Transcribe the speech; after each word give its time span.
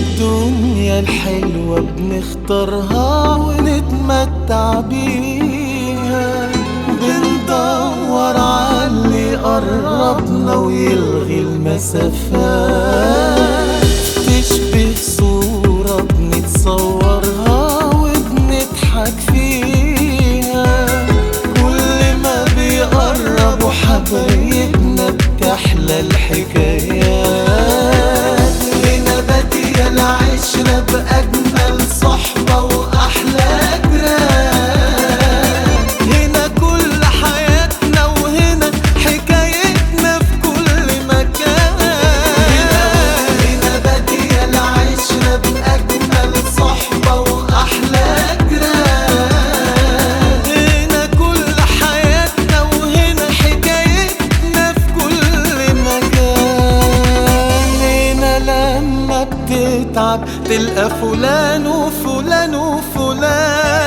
الدنيا 0.00 1.00
الحلوة 1.00 1.80
بنختارها 1.80 3.36
ونتمتع 3.36 4.80
بيها. 4.80 6.48
بندور 7.00 8.36
عاللي 8.36 9.36
قربنا 9.36 10.54
ويلغي 10.54 11.40
المسافات. 11.40 13.39
لما 59.30 59.84
بتتعب 59.90 60.20
تلقى 60.44 60.90
فلان 60.90 61.66
وفلان 61.66 62.54
وفلان. 62.54 63.80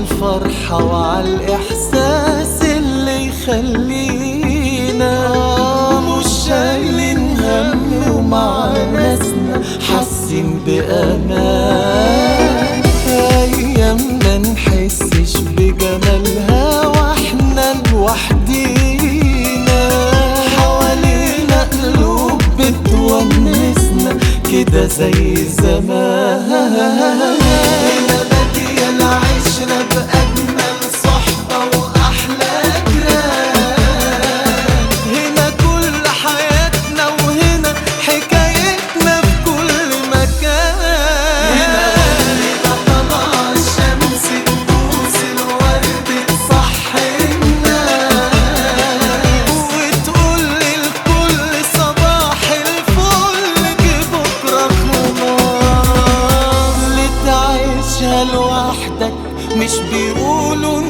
عالفرحة 0.00 0.84
وعالإحساس 0.84 2.62
اللي 2.62 3.26
يخلينا. 3.26 5.12
مش 6.00 6.26
شايلين 6.48 7.36
هم 7.40 7.92
ومع 8.16 8.72
ناسنا 8.92 9.56
حاسين 9.88 10.48
بأمان. 10.66 12.00
أيامنا 13.08 14.38
نحسش 14.38 15.36
بجمالها 15.36 16.86
وإحنا 16.86 17.74
لوحدينا. 17.92 19.80
حوالينا 20.56 21.60
قلوب 21.82 22.42
بتونسنا 22.58 24.12
كده 24.52 24.86
زي 24.86 25.44
زمان. 25.44 27.39
وحدك 58.70 59.12
مش 59.56 59.70
بيقولوا 59.92 60.80